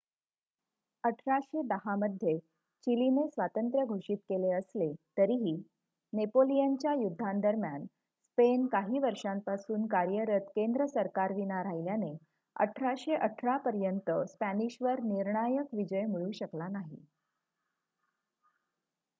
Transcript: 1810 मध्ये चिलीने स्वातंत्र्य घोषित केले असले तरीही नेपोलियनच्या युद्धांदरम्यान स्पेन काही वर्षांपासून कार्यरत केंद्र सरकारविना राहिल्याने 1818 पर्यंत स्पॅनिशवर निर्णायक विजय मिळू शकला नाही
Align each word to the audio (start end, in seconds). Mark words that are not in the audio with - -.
1810 1.03 1.95
मध्ये 1.97 2.37
चिलीने 2.83 3.25
स्वातंत्र्य 3.27 3.83
घोषित 3.85 4.17
केले 4.29 4.51
असले 4.51 4.87
तरीही 5.17 5.53
नेपोलियनच्या 6.13 6.93
युद्धांदरम्यान 6.93 7.85
स्पेन 7.85 8.65
काही 8.67 8.99
वर्षांपासून 8.99 9.85
कार्यरत 9.87 10.49
केंद्र 10.55 10.85
सरकारविना 10.85 11.61
राहिल्याने 11.63 12.13
1818 12.55 13.57
पर्यंत 13.57 14.11
स्पॅनिशवर 14.29 15.01
निर्णायक 15.03 15.73
विजय 15.73 16.05
मिळू 16.05 16.31
शकला 16.31 16.67
नाही 16.67 17.03